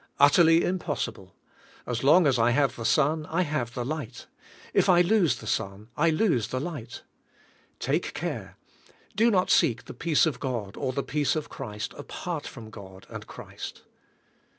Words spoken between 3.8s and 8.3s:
light. If I lose the sun I lose the light. Take